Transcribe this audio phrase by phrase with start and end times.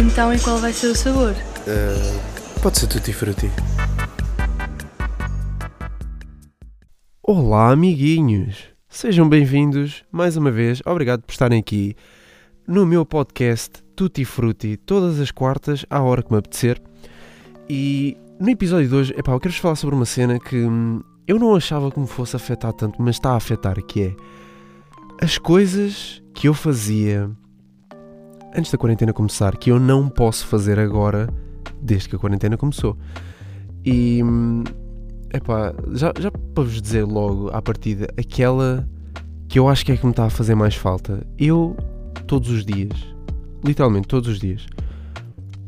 [0.00, 1.32] Então, e qual vai ser o sabor?
[1.32, 3.50] Uh, pode ser tutti frutti.
[7.20, 8.68] Olá, amiguinhos!
[8.88, 10.80] Sejam bem-vindos mais uma vez.
[10.86, 11.96] Obrigado por estarem aqui
[12.64, 16.80] no meu podcast Tutti Frutti, todas as quartas, à hora que me apetecer.
[17.68, 21.40] E no episódio de hoje, epá, eu quero-vos falar sobre uma cena que hum, eu
[21.40, 24.16] não achava que me fosse afetar tanto, mas está a afetar, que é
[25.20, 27.28] as coisas que eu fazia
[28.56, 31.28] antes da quarentena começar, que eu não posso fazer agora,
[31.80, 32.96] desde que a quarentena começou.
[33.84, 34.20] E,
[35.32, 38.88] epá, já, já para vos dizer logo à partida, aquela
[39.48, 41.26] que eu acho que é que me está a fazer mais falta.
[41.38, 41.76] Eu,
[42.26, 42.92] todos os dias,
[43.64, 44.66] literalmente todos os dias,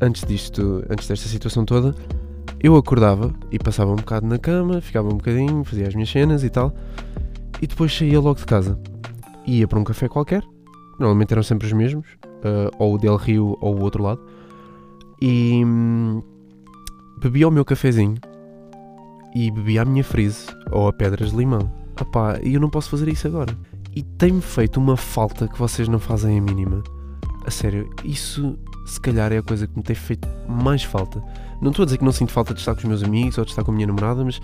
[0.01, 1.95] antes disto, antes desta situação toda,
[2.63, 6.45] eu acordava e passava um bocado na cama, ficava um bocadinho, fazia as minhas cenas
[6.45, 6.75] e tal,
[7.61, 8.79] e depois saía logo de casa.
[9.47, 10.43] Ia para um café qualquer,
[10.99, 12.07] normalmente eram sempre os mesmos,
[12.45, 14.21] uh, ou o Del Rio ou o outro lado,
[15.21, 16.23] e hum,
[17.21, 18.17] bebia o meu cafezinho
[19.35, 21.71] e bebia a minha frise ou a pedras de limão.
[22.43, 23.57] e eu não posso fazer isso agora.
[23.95, 26.83] E tem-me feito uma falta que vocês não fazem a mínima.
[27.45, 31.23] A sério, isso se calhar é a coisa que me tem feito mais falta.
[31.61, 33.45] Não estou a dizer que não sinto falta de estar com os meus amigos ou
[33.45, 34.41] de estar com a minha namorada, mas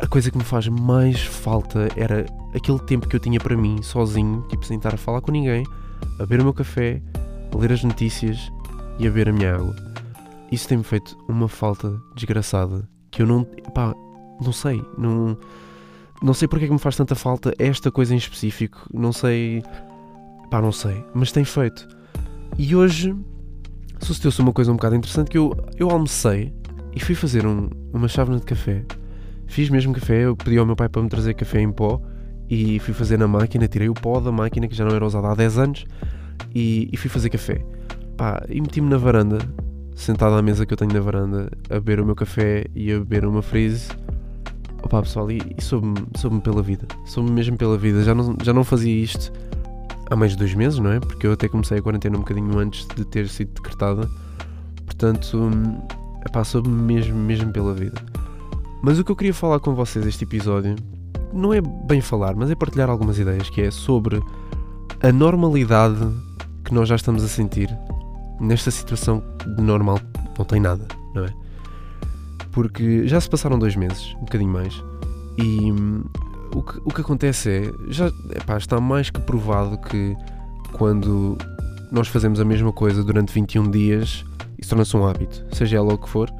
[0.00, 3.82] a coisa que me faz mais falta era aquele tempo que eu tinha para mim,
[3.82, 5.64] sozinho, tipo sem estar a falar com ninguém,
[6.18, 7.02] a beber o meu café,
[7.52, 8.50] a ler as notícias
[8.98, 9.74] e a beber a minha água.
[10.50, 13.44] Isso tem-me feito uma falta desgraçada que eu não.
[13.74, 13.94] pá,
[14.40, 14.84] não sei.
[14.98, 15.36] Não,
[16.22, 18.86] não sei porque é que me faz tanta falta esta coisa em específico.
[18.92, 19.62] Não sei.
[20.50, 21.04] pá, não sei.
[21.14, 21.88] Mas tem feito.
[22.58, 23.14] E hoje
[24.00, 26.52] sucedeu-se uma coisa um bocado interessante que eu, eu almocei
[26.94, 28.84] e fui fazer um, uma chávena de café.
[29.46, 32.00] Fiz mesmo café, eu pedi ao meu pai para me trazer café em pó
[32.48, 35.28] e fui fazer na máquina, tirei o pó da máquina que já não era usada
[35.28, 35.84] há 10 anos
[36.54, 37.64] e, e fui fazer café.
[38.16, 39.38] Pá, e meti-me na varanda,
[39.94, 42.98] sentado à mesa que eu tenho na varanda, a beber o meu café e a
[42.98, 43.88] beber uma frise.
[44.82, 46.86] Opa, pessoal, e, e soube-me soube pela vida.
[47.06, 48.02] Soube-me mesmo pela vida.
[48.02, 49.32] Já não, já não fazia isto
[50.10, 51.00] há mais de dois meses, não é?
[51.00, 54.08] Porque eu até comecei a quarentena um bocadinho antes de ter sido decretada.
[54.84, 55.50] Portanto,
[56.26, 58.00] epá, soube-me mesmo, mesmo pela vida.
[58.82, 60.74] Mas o que eu queria falar com vocês este episódio
[61.32, 64.22] não é bem falar, mas é partilhar algumas ideias, que é sobre
[65.02, 66.08] a normalidade
[66.64, 67.68] que nós já estamos a sentir
[68.40, 69.22] nesta situação
[69.56, 70.00] de normal
[70.38, 71.32] não tem nada, não é?
[72.50, 74.82] Porque já se passaram dois meses, um bocadinho mais,
[75.38, 76.04] e hum,
[76.54, 80.14] o, que, o que acontece é, já epá, está mais que provado que
[80.72, 81.36] quando
[81.90, 84.24] nós fazemos a mesma coisa durante 21 dias,
[84.58, 86.30] isso torna-se um hábito, seja ela o que for.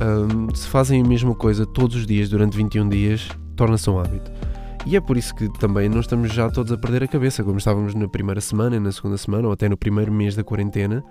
[0.00, 3.28] Um, se fazem a mesma coisa todos os dias durante 21 dias,
[3.62, 4.28] torna-se um hábito.
[4.84, 7.58] E é por isso que também não estamos já todos a perder a cabeça, como
[7.58, 11.04] estávamos na primeira semana, na segunda semana ou até no primeiro mês da quarentena.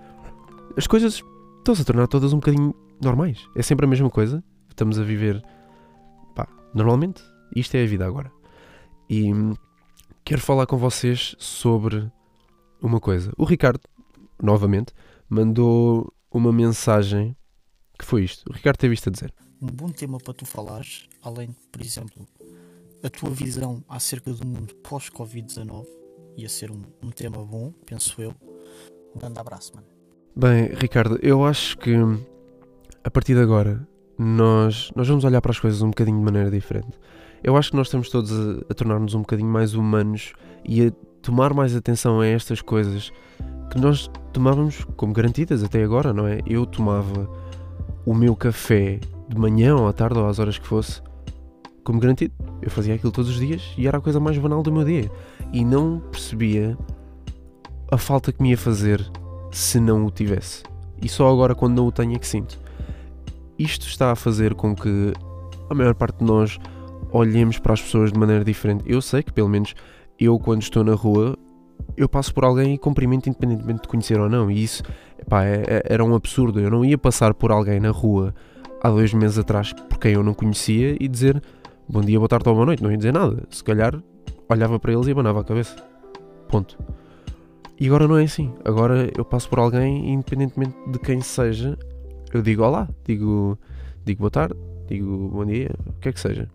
[0.75, 1.23] As coisas
[1.59, 3.47] estão-se a tornar todas um bocadinho normais.
[3.55, 4.43] É sempre a mesma coisa.
[4.67, 5.41] Estamos a viver,
[6.35, 7.23] pá, normalmente.
[7.55, 8.29] Isto é a vida agora.
[9.09, 9.31] E
[10.25, 12.11] quero falar com vocês sobre
[12.81, 13.31] uma coisa.
[13.37, 13.79] O Ricardo,
[14.43, 14.91] novamente,
[15.29, 17.33] mandou uma mensagem
[17.97, 18.43] que foi isto.
[18.49, 19.33] O Ricardo teve isto a dizer.
[19.61, 22.27] Um bom tema para tu falares, além de, por exemplo,
[23.03, 25.85] a tua visão acerca do mundo pós-Covid-19.
[26.35, 28.33] Ia ser um, um tema bom, penso eu.
[29.15, 29.85] Um grande abraço, mano.
[30.35, 31.93] Bem, Ricardo, eu acho que
[33.03, 36.49] a partir de agora nós, nós vamos olhar para as coisas um bocadinho de maneira
[36.49, 36.99] diferente.
[37.43, 40.33] Eu acho que nós estamos todos a, a tornar-nos um bocadinho mais humanos
[40.65, 43.11] e a tomar mais atenção a estas coisas
[43.69, 46.39] que nós tomávamos como garantidas até agora, não é?
[46.47, 47.29] Eu tomava
[48.07, 48.99] o meu café
[49.33, 51.01] de manhã ou à tarde ou às horas que fosse
[51.83, 52.33] como garantido.
[52.61, 55.11] Eu fazia aquilo todos os dias e era a coisa mais banal do meu dia.
[55.51, 56.77] E não percebia
[57.91, 59.03] a falta que me ia fazer
[59.51, 60.63] se não o tivesse.
[61.01, 62.59] E só agora, quando não o tenho, é que sinto.
[63.57, 65.13] Isto está a fazer com que
[65.69, 66.57] a maior parte de nós
[67.11, 68.83] olhemos para as pessoas de maneira diferente.
[68.87, 69.73] Eu sei que, pelo menos,
[70.19, 71.37] eu, quando estou na rua,
[71.97, 74.49] eu passo por alguém e cumprimento independentemente de conhecer ou não.
[74.49, 74.83] E isso
[75.19, 76.59] epá, é, é, era um absurdo.
[76.59, 78.33] Eu não ia passar por alguém na rua
[78.81, 81.41] há dois meses atrás por quem eu não conhecia e dizer
[81.87, 82.81] bom dia, boa tarde ou boa noite.
[82.81, 83.43] Não ia dizer nada.
[83.49, 84.01] Se calhar
[84.49, 85.75] olhava para eles e abanava a cabeça.
[86.47, 86.77] Ponto.
[87.79, 88.53] E agora não é assim.
[88.65, 91.77] Agora eu passo por alguém, independentemente de quem seja,
[92.33, 93.57] eu digo olá, digo,
[94.05, 94.55] digo boa tarde,
[94.87, 96.47] digo bom dia, o que é que seja.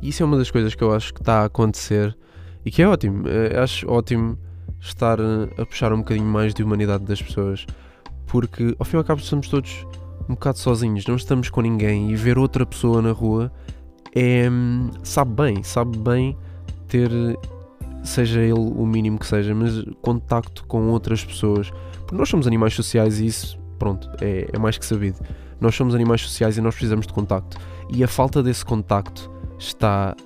[0.00, 2.16] E isso é uma das coisas que eu acho que está a acontecer
[2.64, 3.26] e que é ótimo.
[3.28, 4.38] Eu eh, acho ótimo
[4.80, 7.66] estar a puxar um bocadinho mais de humanidade das pessoas,
[8.26, 9.86] porque ao fim e ao cabo estamos todos
[10.28, 13.52] um bocado sozinhos, não estamos com ninguém e ver outra pessoa na rua
[14.14, 14.48] é.
[15.02, 16.36] sabe bem, sabe bem
[16.86, 17.10] ter
[18.02, 21.70] seja ele o mínimo que seja, mas contacto com outras pessoas.
[22.00, 25.18] Porque nós somos animais sociais e isso, pronto, é, é mais que sabido.
[25.60, 27.56] Nós somos animais sociais e nós precisamos de contacto.
[27.88, 30.16] E a falta desse contacto está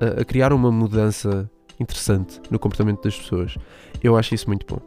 [0.00, 3.56] a, a criar uma mudança interessante no comportamento das pessoas.
[4.02, 4.80] Eu acho isso muito bom.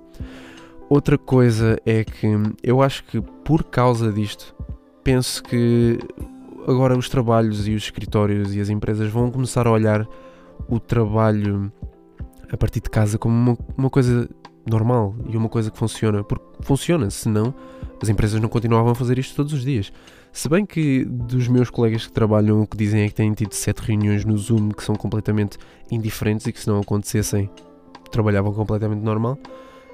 [0.91, 2.27] Outra coisa é que
[2.61, 4.53] eu acho que por causa disto,
[5.01, 5.97] penso que
[6.67, 10.05] agora os trabalhos e os escritórios e as empresas vão começar a olhar
[10.67, 11.71] o trabalho
[12.51, 14.29] a partir de casa como uma, uma coisa
[14.69, 17.55] normal e uma coisa que funciona, porque funciona, senão
[18.03, 19.93] as empresas não continuavam a fazer isto todos os dias.
[20.33, 23.53] Se bem que dos meus colegas que trabalham o que dizem é que têm tido
[23.53, 25.57] sete reuniões no Zoom que são completamente
[25.89, 27.49] indiferentes e que se não acontecessem
[28.11, 29.39] trabalhavam completamente normal,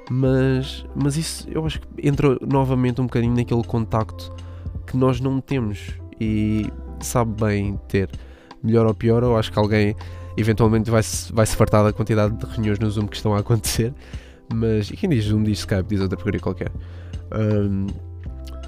[0.09, 4.33] mas, mas isso eu acho que entra novamente um bocadinho naquele contacto
[4.85, 8.09] que nós não temos e sabe bem ter.
[8.63, 9.95] Melhor ou pior, eu acho que alguém
[10.35, 13.93] eventualmente vai-se vai -se fartar da quantidade de reuniões no Zoom que estão a acontecer.
[14.53, 16.71] Mas, e quem diz Zoom diz Skype, diz outra porcaria qualquer.
[17.33, 17.87] Um,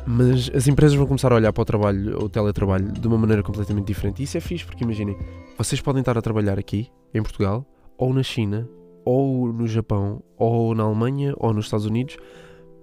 [0.05, 3.43] mas as empresas vão começar a olhar para o trabalho, o teletrabalho, de uma maneira
[3.43, 4.19] completamente diferente.
[4.19, 5.15] E isso é fixe, porque imaginem,
[5.57, 7.65] vocês podem estar a trabalhar aqui, em Portugal,
[7.97, 8.67] ou na China,
[9.09, 12.15] ou no Japão, ou na Alemanha, ou nos Estados Unidos,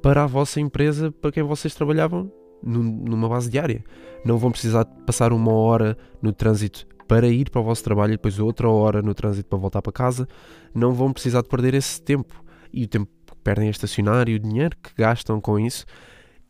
[0.02, 3.84] para a vossa empresa, para quem vocês trabalhavam numa base diária.
[4.24, 8.16] Não vão precisar passar uma hora no trânsito para ir para o vosso trabalho e
[8.16, 10.26] depois outra hora no trânsito para voltar para casa.
[10.74, 12.44] Não vão precisar de perder esse tempo.
[12.72, 15.86] E o tempo que perdem a estacionar e o dinheiro que gastam com isso,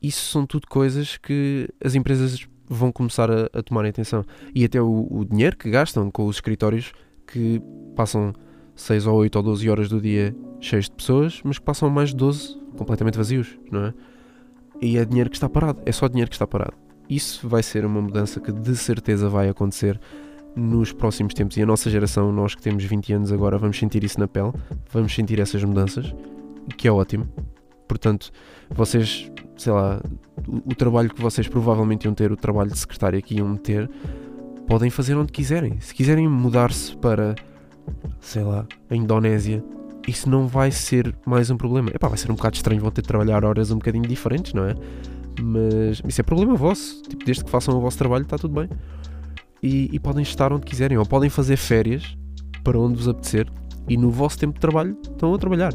[0.01, 4.25] isso são tudo coisas que as empresas vão começar a, a tomar atenção.
[4.55, 6.93] E até o, o dinheiro que gastam com os escritórios
[7.27, 7.61] que
[7.95, 8.33] passam
[8.77, 12.11] 6 ou 8 ou 12 horas do dia cheios de pessoas, mas que passam mais
[12.11, 13.95] de 12 completamente vazios, não é?
[14.81, 16.75] E é dinheiro que está parado, é só dinheiro que está parado.
[17.09, 19.99] Isso vai ser uma mudança que de certeza vai acontecer
[20.55, 21.57] nos próximos tempos.
[21.57, 24.53] E a nossa geração, nós que temos 20 anos agora, vamos sentir isso na pele,
[24.91, 26.15] vamos sentir essas mudanças,
[26.77, 27.29] que é ótimo.
[27.87, 28.31] Portanto,
[28.71, 30.01] vocês, sei lá,
[30.47, 33.89] o, o trabalho que vocês provavelmente iam ter, o trabalho de secretária que iam ter,
[34.67, 35.79] podem fazer onde quiserem.
[35.81, 37.35] Se quiserem mudar-se para,
[38.21, 39.63] sei lá, a Indonésia,
[40.07, 41.91] isso não vai ser mais um problema.
[41.91, 44.65] Epá, vai ser um bocado estranho, vão ter de trabalhar horas um bocadinho diferentes, não
[44.65, 44.75] é?
[45.41, 47.03] Mas isso é problema vosso.
[47.03, 48.69] Tipo, desde que façam o vosso trabalho, está tudo bem.
[49.63, 52.17] E, e, podem estar onde quiserem, ou podem fazer férias
[52.63, 53.51] para onde vos apetecer
[53.89, 55.73] e no vosso tempo de trabalho estão a trabalhar.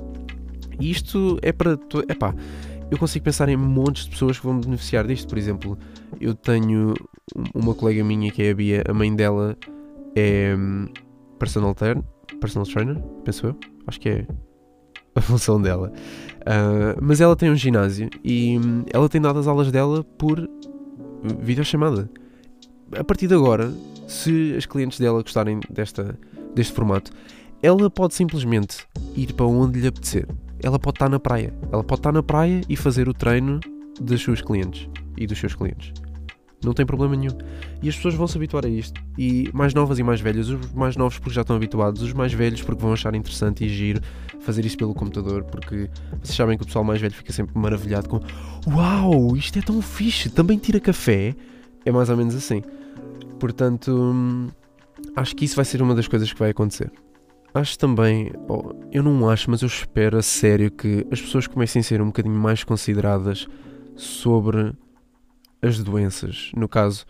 [0.80, 1.78] E isto é para.
[2.08, 2.34] Epá,
[2.90, 5.28] eu consigo pensar em montes de pessoas que vão beneficiar disto.
[5.28, 5.78] Por exemplo,
[6.20, 6.94] eu tenho
[7.54, 9.58] uma colega minha que é a Bia, a mãe dela
[10.16, 10.56] é
[11.42, 11.76] personal,
[12.40, 13.58] personal trainer, penso eu
[13.88, 14.28] Acho que é
[15.16, 15.92] a função dela.
[16.42, 20.48] Uh, mas ela tem um ginásio e hum, ela tem dado as aulas dela por
[21.40, 22.08] videochamada.
[22.96, 23.74] A partir de agora,
[24.08, 26.18] se as clientes dela gostarem desta,
[26.54, 27.12] deste formato,
[27.64, 28.86] ela pode simplesmente
[29.16, 30.28] ir para onde lhe apetecer.
[30.62, 31.54] Ela pode estar na praia.
[31.72, 33.60] Ela pode estar na praia e fazer o treino
[34.00, 35.92] das suas clientes e dos seus clientes.
[36.64, 37.36] Não tem problema nenhum.
[37.82, 39.02] E as pessoas vão se habituar a isto.
[39.18, 42.32] E mais novas e mais velhas, os mais novos porque já estão habituados, os mais
[42.32, 44.02] velhos porque vão achar interessante e giro
[44.42, 45.90] fazer isso pelo computador, porque
[46.22, 48.20] vocês sabem que o pessoal mais velho fica sempre maravilhado com
[48.68, 51.36] Uau, isto é tão fixe, também tira café.
[51.84, 52.62] É mais ou menos assim.
[53.40, 54.52] Portanto,
[55.16, 56.92] acho que isso vai ser uma das coisas que vai acontecer.
[57.54, 61.82] Acho também, oh, eu não acho, mas eu espero a sério que as pessoas comecem
[61.82, 63.48] a ser um bocadinho mais consideradas
[63.96, 64.74] sobre
[65.62, 66.52] as doenças.
[66.56, 67.06] No caso,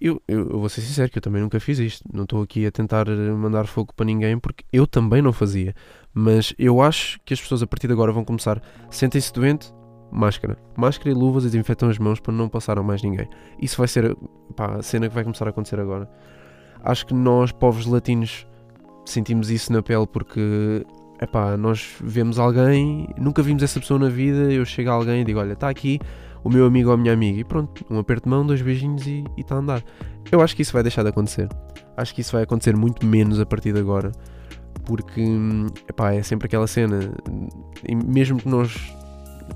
[0.00, 2.04] eu, eu, eu, vou ser sincero que eu também nunca fiz isto.
[2.12, 5.74] Não estou aqui a tentar mandar fogo para ninguém porque eu também não fazia.
[6.12, 8.62] Mas eu acho que as pessoas a partir de agora vão começar.
[8.90, 9.72] Sentem-se doente,
[10.10, 10.56] máscara.
[10.76, 13.28] Máscara e luvas e desinfetam as mãos para não passar a mais ninguém.
[13.60, 14.16] Isso vai ser
[14.54, 16.08] pá, a cena que vai começar a acontecer agora.
[16.82, 18.46] Acho que nós, povos latinos,
[19.06, 20.84] sentimos isso na pele porque
[21.24, 24.52] epá, nós vemos alguém, nunca vimos essa pessoa na vida.
[24.52, 25.98] Eu chego a alguém e digo: Olha, está aqui
[26.44, 27.40] o meu amigo ou a minha amiga.
[27.40, 29.82] E pronto, um aperto de mão, dois beijinhos e está a andar.
[30.30, 31.48] Eu acho que isso vai deixar de acontecer.
[31.96, 34.12] Acho que isso vai acontecer muito menos a partir de agora.
[34.84, 35.22] Porque
[35.88, 37.14] epá, é sempre aquela cena.
[37.88, 38.92] E mesmo que nós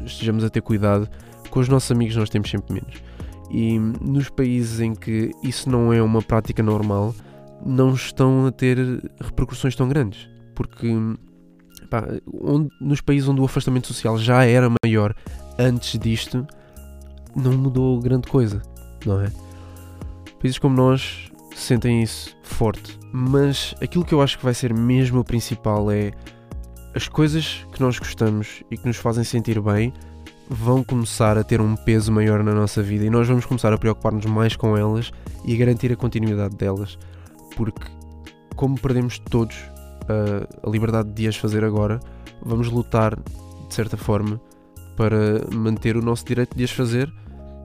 [0.05, 1.09] estejamos a ter cuidado,
[1.51, 3.03] com os nossos amigos nós temos sempre menos.
[3.51, 7.15] E nos países em que isso não é uma prática normal,
[7.65, 8.79] não estão a ter
[9.21, 10.29] repercussões tão grandes.
[10.55, 10.87] Porque
[11.89, 15.15] epá, onde, nos países onde o afastamento social já era maior
[15.59, 16.47] antes disto,
[17.35, 18.63] não mudou grande coisa,
[19.05, 19.33] não é?
[20.41, 25.21] Países como nós sentem isso forte, mas aquilo que eu acho que vai ser mesmo
[25.21, 26.13] o principal é
[26.95, 29.93] as coisas que nós gostamos e que nos fazem sentir bem
[30.49, 33.79] vão começar a ter um peso maior na nossa vida e nós vamos começar a
[33.79, 35.11] preocupar-nos mais com elas
[35.45, 36.99] e a garantir a continuidade delas,
[37.57, 37.87] porque
[38.57, 39.57] como perdemos todos
[40.09, 42.01] a, a liberdade de as fazer agora,
[42.43, 43.17] vamos lutar
[43.69, 44.41] de certa forma
[44.97, 47.13] para manter o nosso direito de as fazer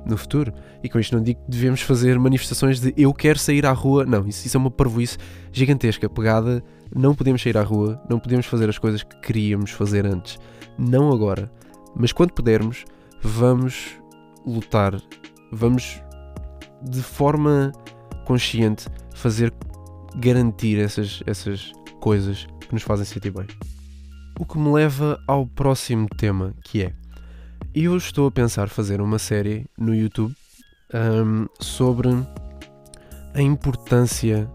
[0.06, 0.54] no futuro.
[0.84, 4.06] E com isto não digo que devemos fazer manifestações de eu quero sair à rua.
[4.06, 5.18] Não, isso, isso é uma parvoíce
[5.52, 6.64] gigantesca, pegada.
[6.96, 10.38] Não podemos sair à rua, não podemos fazer as coisas que queríamos fazer antes.
[10.78, 11.52] Não agora.
[11.96, 12.86] Mas quando pudermos,
[13.22, 13.98] vamos
[14.46, 15.00] lutar,
[15.52, 16.02] vamos
[16.82, 17.72] de forma
[18.26, 19.54] consciente fazer
[20.16, 21.72] garantir essas, essas
[22.04, 23.48] coisas que nos fazem sentir bem.
[24.38, 26.94] O que me leva ao próximo tema, que é
[27.74, 30.36] eu estou a pensar fazer uma série no YouTube
[30.94, 32.10] um, sobre
[33.34, 34.52] a importância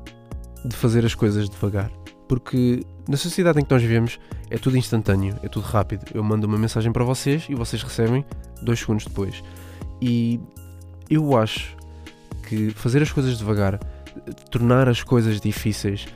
[0.63, 1.91] de fazer as coisas devagar.
[2.29, 6.05] Porque na sociedade em que nós vivemos é tudo instantâneo, é tudo rápido.
[6.13, 8.27] Eu mando uma mensagem para vocês e vocês recebem
[8.61, 9.43] dois segundos depois.
[10.03, 10.39] E
[11.09, 11.75] eu acho
[12.47, 13.81] que fazer as coisas devagar,
[14.51, 16.07] tornar as coisas difíceis,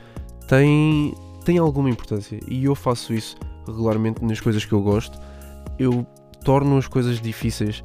[0.47, 2.39] tem, tem alguma importância.
[2.47, 3.35] E eu faço isso
[3.67, 5.19] regularmente nas coisas que eu gosto.
[5.77, 6.05] Eu
[6.43, 7.81] torno as coisas difíceis,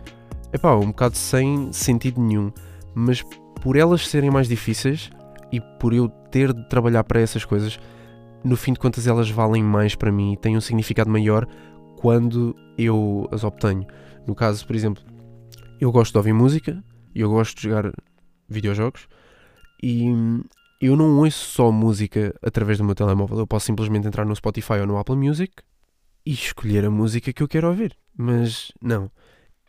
[0.53, 2.50] é pá, um bocado sem sentido nenhum,
[2.95, 3.23] mas
[3.61, 5.11] por elas serem mais difíceis
[5.53, 7.79] e por eu ter de trabalhar para essas coisas,
[8.45, 11.47] no fim de contas elas valem mais para mim e têm um significado maior
[11.97, 13.87] quando eu as obtenho.
[14.27, 15.03] No caso, por exemplo,
[15.81, 16.83] eu gosto de ouvir música
[17.15, 17.93] eu gosto de jogar
[18.49, 19.09] videojogos
[19.83, 20.07] e
[20.80, 23.38] eu não ouço só música através do meu telemóvel.
[23.38, 25.52] Eu posso simplesmente entrar no Spotify ou no Apple Music
[26.25, 27.97] e escolher a música que eu quero ouvir.
[28.16, 29.11] Mas não,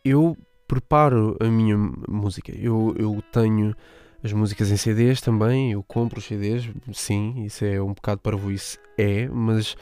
[0.04, 0.36] eu
[0.68, 1.76] preparo a minha
[2.08, 2.52] música.
[2.56, 3.74] Eu, eu tenho
[4.22, 8.36] as músicas em CDs também, eu compro os CDs, sim, isso é um bocado para
[8.52, 9.74] isso, é, mas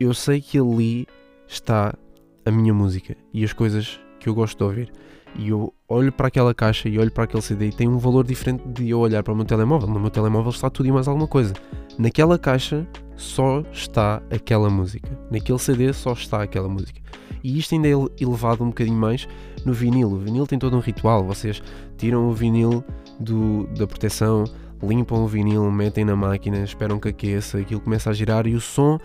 [0.00, 1.06] eu sei que ali
[1.46, 1.96] está
[2.44, 4.92] a minha música e as coisas que eu gosto de ouvir.
[5.36, 8.24] E eu olho para aquela caixa e olho para aquele CD e tem um valor
[8.24, 9.88] diferente de eu olhar para o meu telemóvel.
[9.88, 11.54] No meu telemóvel está tudo e mais alguma coisa.
[11.98, 15.18] Naquela caixa só está aquela música.
[15.30, 17.00] Naquele CD só está aquela música.
[17.42, 19.28] E isto ainda é elevado um bocadinho mais
[19.64, 20.12] no vinil.
[20.12, 21.24] O vinil tem todo um ritual.
[21.24, 21.62] Vocês
[21.96, 22.84] tiram o vinil
[23.18, 24.44] do, da proteção,
[24.82, 28.60] limpam o vinil, metem na máquina, esperam que aqueça, aquilo começa a girar e o
[28.60, 28.98] som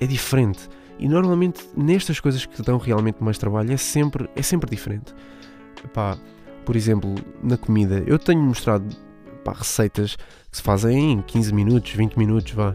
[0.00, 0.68] é diferente.
[0.98, 5.14] E normalmente nestas coisas que dão realmente mais trabalho é sempre, é sempre diferente.
[5.92, 6.18] Pá,
[6.64, 8.84] por exemplo, na comida, eu tenho mostrado
[9.44, 10.16] pá, receitas
[10.50, 12.72] que se fazem em 15 minutos, 20 minutos, vá.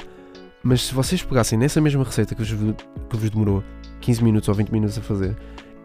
[0.64, 2.76] Mas se vocês pegassem nessa mesma receita que vos,
[3.10, 3.64] que vos demorou
[4.02, 5.36] 15 minutos ou 20 minutos a fazer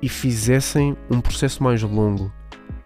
[0.01, 2.33] e fizessem um processo mais longo,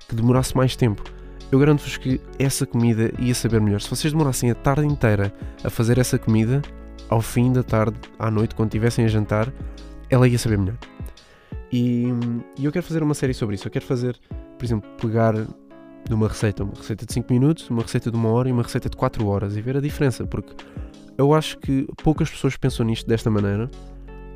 [0.09, 1.03] que demorasse mais tempo,
[1.51, 3.81] eu garanto-vos que essa comida ia saber melhor.
[3.81, 6.63] Se vocês demorassem a tarde inteira a fazer essa comida,
[7.11, 9.53] ao fim da tarde, à noite, quando estivessem a jantar,
[10.09, 10.79] ela ia saber melhor.
[11.73, 12.09] E,
[12.59, 13.67] e, eu quero fazer uma série sobre isso.
[13.67, 14.19] Eu quero fazer,
[14.59, 15.35] por exemplo, pegar
[16.11, 18.91] numa receita, uma receita de 5 minutos, uma receita de uma hora e uma receita
[18.91, 20.53] de 4 horas e ver a diferença, porque
[21.17, 23.71] eu acho que poucas pessoas pensam nisto desta maneira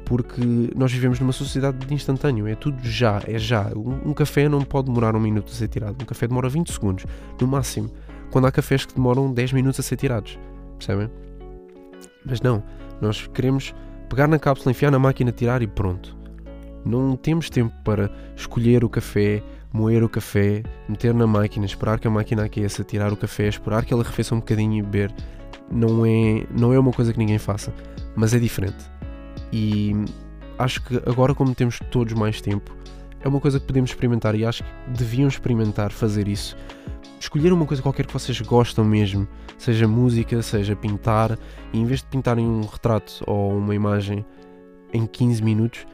[0.06, 3.72] porque nós vivemos numa sociedade de instantâneo, é tudo já, é já.
[3.76, 6.72] Um, um, café não pode demorar um minuto a ser tirado, um café demora 20
[6.72, 7.04] segundos,
[7.40, 7.90] no máximo.
[8.30, 10.38] Quando há cafés que demoram 10 minutos a ser tirados,
[10.78, 11.10] percebem?
[12.24, 12.62] Mas não,
[13.00, 13.74] nós queremos
[14.08, 16.15] pegar na cápsula, enfiar na máquina, tirar e pronto.
[16.86, 22.06] Não temos tempo para escolher o café, moer o café, meter na máquina, esperar que
[22.06, 25.12] a máquina aqueça, tirar o café, esperar que ele arrefeça um bocadinho e beber.
[25.70, 27.74] Não é, não é uma coisa que ninguém faça,
[28.14, 28.96] mas é diferente
[29.52, 29.92] e
[30.58, 32.76] acho que agora, como temos todos mais tempo,
[33.20, 36.56] é uma coisa que podemos experimentar e acho que deviam experimentar fazer isso.
[37.18, 39.26] Escolher uma coisa qualquer que vocês gostam mesmo,
[39.58, 41.38] seja música, seja pintar,
[41.72, 44.24] e em vez de pintarem um retrato ou uma imagem
[44.92, 45.86] em 15 minutos,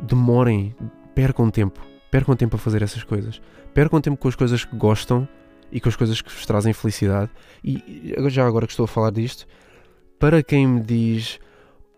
[0.00, 0.74] demorem,
[1.14, 3.40] percam tempo, percam tempo a fazer essas coisas.
[3.74, 5.28] Percam tempo com as coisas que gostam
[5.70, 7.30] e com as coisas que vos trazem felicidade.
[7.62, 9.46] E já agora que estou a falar disto,
[10.18, 11.38] para quem me diz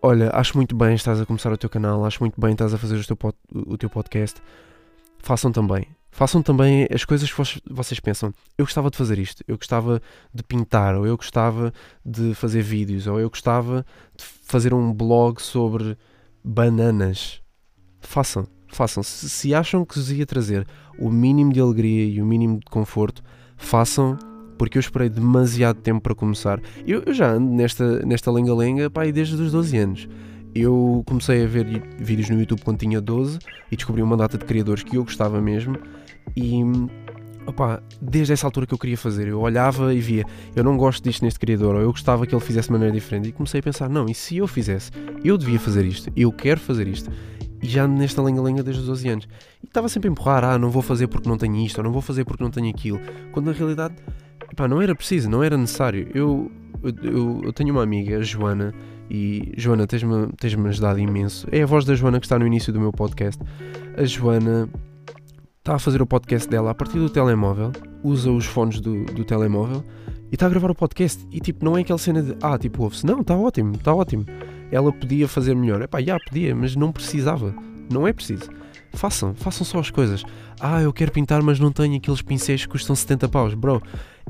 [0.03, 2.79] olha, acho muito bem estás a começar o teu canal, acho muito bem estás a
[2.79, 4.41] fazer o teu, pod, o teu podcast.
[5.19, 5.87] Façam também.
[6.11, 8.35] Façam também as coisas que vocês pensam.
[8.59, 10.03] Eu gostava de fazer isto, eu gostava
[10.35, 11.73] de pintar, ou eu gostava
[12.05, 15.97] de fazer vídeos, ou eu gostava de fazer um blog sobre
[16.43, 17.41] bananas.
[18.01, 19.03] Façam, façam.
[19.03, 20.67] Se, se acham que vos ia trazer
[20.99, 23.23] o mínimo de alegria e o mínimo de conforto,
[23.57, 24.19] façam
[24.59, 26.61] porque eu esperei demasiado tempo para começar.
[26.87, 30.09] Eu, eu já ando nesta, nesta lenga-lenga desde os 12 anos.
[30.55, 33.39] Eu comecei a ver vídeos no YouTube quando tinha 12
[33.71, 35.79] e descobri uma data de criadores que eu gostava mesmo
[36.37, 36.63] e
[37.47, 41.03] opa, desde essa altura que eu queria fazer, eu olhava e via, eu não gosto
[41.03, 43.63] disto neste criador, ou eu gostava que ele fizesse de maneira diferente, e comecei a
[43.63, 44.91] pensar, não, e se eu fizesse?
[45.25, 47.11] Eu devia fazer isto, eu quero fazer isto.
[47.63, 49.29] E já nesta lenga-lenga desde os 12 anos.
[49.63, 51.93] E estava sempre a empurrar, ah, não vou fazer porque não tenho isto, ou não
[51.93, 53.01] vou fazer porque não tenho aquilo.
[53.33, 53.95] Quando na realidade
[54.57, 56.09] pá, não era preciso, não era necessário.
[56.15, 56.51] Eu,
[56.83, 58.75] eu, eu tenho uma amiga, a Joana,
[59.11, 61.47] e Joana, tens-me tens ajudado imenso.
[61.51, 63.43] É a voz da Joana que está no início do meu podcast.
[63.97, 64.69] A Joana
[65.59, 69.25] está a fazer o podcast dela a partir do telemóvel, usa os fones do, do
[69.25, 69.85] telemóvel
[70.31, 71.27] e está a gravar o podcast.
[71.31, 73.05] E tipo, não é aquela cena de ah, tipo, ouve-se.
[73.05, 74.25] Não, está ótimo, está ótimo.
[74.71, 75.83] Ela podia fazer melhor.
[75.83, 77.55] Epá, já podia, mas não precisava.
[77.91, 78.51] Não é preciso.
[78.93, 80.25] Façam, façam só as coisas.
[80.61, 83.55] Ah, eu quero pintar, mas não tenho aqueles pincéis que custam 70 paus.
[83.55, 83.83] Bro,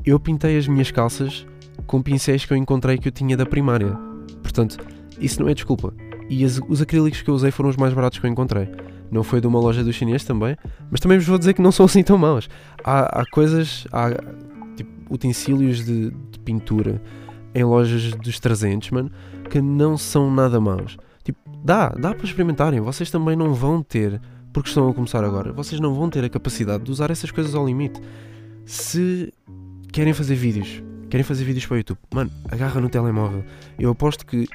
[0.05, 1.45] eu pintei as minhas calças
[1.85, 3.97] com pincéis que eu encontrei que eu tinha da primária.
[4.41, 4.77] Portanto,
[5.19, 5.93] isso não é desculpa.
[6.29, 8.69] E as, os acrílicos que eu usei foram os mais baratos que eu encontrei.
[9.11, 10.55] Não foi de uma loja do chinês também,
[10.89, 12.49] mas também vos vou dizer que não são assim tão maus.
[12.83, 14.09] Há, há coisas, há
[14.77, 17.01] tipo, utensílios de, de, pintura
[17.53, 19.11] em lojas dos 300, mano,
[19.51, 20.97] que não são nada maus.
[21.25, 22.79] Tipo, dá, dá para experimentarem.
[22.79, 24.19] Vocês também não vão ter,
[24.53, 27.53] porque estão a começar agora, vocês não vão ter a capacidade de usar essas coisas
[27.53, 28.01] ao limite.
[28.65, 29.31] Se
[29.91, 33.43] querem fazer vídeos, querem fazer vídeos para o YouTube, mano, agarra no telemóvel.
[33.77, 34.47] Eu aposto que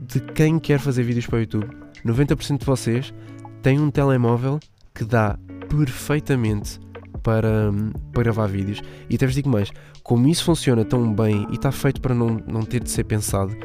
[0.00, 1.68] de quem quer fazer vídeos para o YouTube,
[2.04, 3.14] 90% de vocês
[3.62, 4.58] têm um telemóvel
[4.92, 5.38] que dá
[5.68, 6.80] perfeitamente
[7.22, 7.72] para,
[8.12, 8.82] para gravar vídeos.
[9.08, 9.70] E até vos digo mais,
[10.02, 13.56] como isso funciona tão bem e está feito para não, não ter de ser pensado,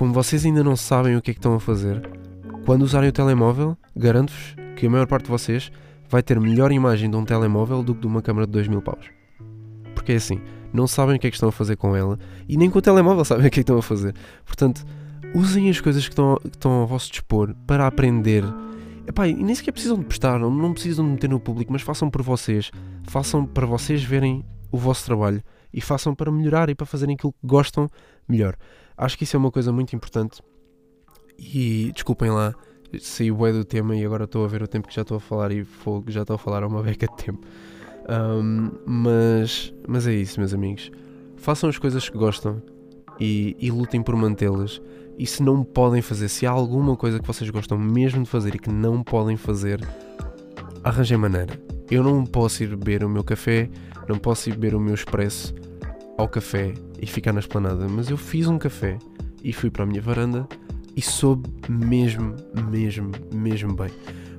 [0.00, 2.00] como vocês ainda não sabem o que é que estão a fazer,
[2.64, 5.70] quando usarem o telemóvel, garanto-vos que a maior parte de vocês
[6.08, 8.80] vai ter melhor imagem de um telemóvel do que de uma câmera de 2 mil
[8.80, 9.10] paus.
[9.94, 10.40] Porque é assim,
[10.72, 12.80] não sabem o que é que estão a fazer com ela e nem com o
[12.80, 14.14] telemóvel sabem o que é que estão a fazer.
[14.46, 14.86] Portanto,
[15.34, 18.42] usem as coisas que estão, que estão ao vosso dispor para aprender.
[19.06, 21.82] Epá, e nem sequer precisam de prestar, não, não precisam de meter no público, mas
[21.82, 22.70] façam por vocês.
[23.06, 25.42] Façam para vocês verem o vosso trabalho
[25.74, 27.86] e façam para melhorar e para fazerem aquilo que gostam
[28.26, 28.56] melhor.
[29.00, 30.42] Acho que isso é uma coisa muito importante.
[31.38, 32.54] E desculpem lá,
[33.00, 35.20] saí bué do tema e agora estou a ver o tempo que já estou a
[35.20, 37.40] falar e fogo, já estou a falar há uma beca de tempo.
[38.10, 40.90] Um, mas, mas é isso, meus amigos.
[41.36, 42.62] Façam as coisas que gostam
[43.18, 44.82] e, e lutem por mantê-las.
[45.16, 48.54] E se não podem fazer, se há alguma coisa que vocês gostam mesmo de fazer
[48.54, 49.80] e que não podem fazer,
[50.84, 51.58] arranjem maneira.
[51.90, 53.70] Eu não posso ir beber o meu café,
[54.06, 55.54] não posso ir beber o meu expresso
[56.20, 58.98] ao café e ficar na esplanada, mas eu fiz um café
[59.42, 60.46] e fui para a minha varanda
[60.94, 62.36] e soube mesmo,
[62.70, 63.90] mesmo, mesmo bem.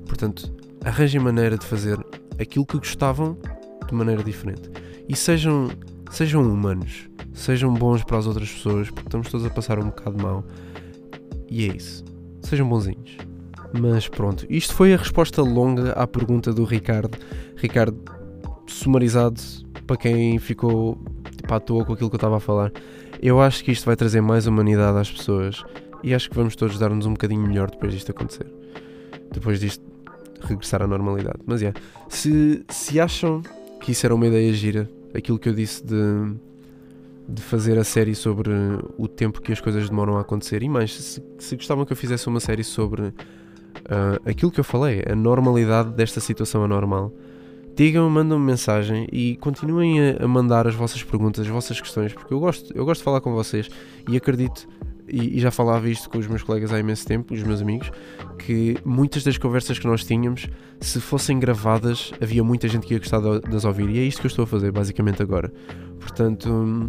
[0.06, 0.52] Portanto,
[0.84, 1.98] arranjem maneira de fazer
[2.40, 3.36] aquilo que gostavam
[3.86, 4.70] de maneira diferente.
[5.08, 5.70] E sejam,
[6.10, 10.22] sejam humanos, sejam bons para as outras pessoas, porque estamos todos a passar um bocado
[10.22, 10.44] mal.
[11.48, 12.04] E é isso.
[12.42, 13.16] Sejam bonzinhos.
[13.78, 17.18] Mas pronto, isto foi a resposta longa à pergunta do Ricardo.
[17.56, 17.98] Ricardo,
[18.66, 19.40] sumarizado,
[19.86, 20.98] para quem ficou
[21.52, 22.72] tipo, à toa com aquilo que eu estava a falar,
[23.20, 25.64] eu acho que isto vai trazer mais humanidade às pessoas
[26.02, 28.46] e acho que vamos todos dar-nos um bocadinho melhor depois disto acontecer.
[29.32, 29.84] Depois disto
[30.40, 31.38] regressar à normalidade.
[31.46, 33.42] Mas é, yeah, se, se acham
[33.80, 34.90] que isso era uma ideia gira.
[35.14, 36.34] Aquilo que eu disse de,
[37.28, 38.50] de fazer a série sobre
[38.98, 40.62] o tempo que as coisas demoram a acontecer.
[40.62, 43.12] E mais, se, se gostavam que eu fizesse uma série sobre uh,
[44.24, 47.12] aquilo que eu falei, a normalidade desta situação anormal,
[47.74, 52.40] digam, mandam-me mensagem e continuem a, mandar as vossas perguntas, as vossas questões, porque eu
[52.40, 53.68] gosto, eu gosto de falar com vocês
[54.08, 54.68] e acredito
[55.08, 57.90] e, já falava isto com os meus colegas há imenso tempo, os meus amigos,
[58.38, 60.48] que muitas das conversas que nós tínhamos,
[60.80, 63.90] se fossem gravadas, havia muita gente que ia gostar de, de as ouvir.
[63.90, 65.52] E é isto que eu estou a fazer, basicamente, agora.
[66.00, 66.88] Portanto,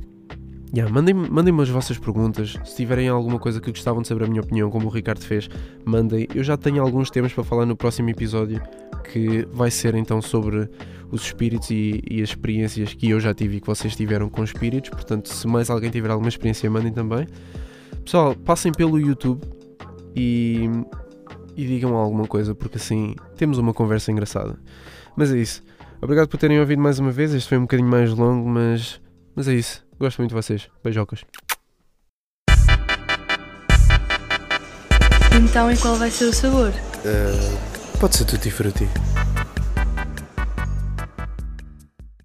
[0.73, 2.57] yeah, mandem-me mandem as vossas perguntas.
[2.65, 5.49] Se tiverem alguma coisa que gostavam de saber a minha opinião, como o Ricardo fez,
[5.85, 6.27] mandem.
[6.33, 8.61] Eu já tenho alguns temas para falar no próximo episódio,
[9.03, 10.69] que vai ser então sobre
[11.11, 14.43] os espíritos e, e, as experiências que eu já tive e que vocês tiveram com
[14.43, 14.89] espíritos.
[14.89, 17.27] Portanto, se mais alguém tiver alguma experiência, mandem também.
[18.03, 19.41] Pessoal, passem pelo YouTube
[20.15, 20.69] e,
[21.55, 24.57] e digam alguma coisa, porque assim temos uma conversa engraçada.
[25.15, 25.61] Mas é isso.
[26.01, 27.33] Obrigado por terem ouvido mais uma vez.
[27.33, 28.99] Este foi um bocadinho mais longo, mas,
[29.35, 29.85] mas é isso.
[29.99, 30.69] Gosto muito de vocês.
[30.83, 31.23] Beijocas.
[35.35, 36.69] Então, e qual vai ser o sabor?
[36.69, 38.87] Uh, pode ser tutti frutti.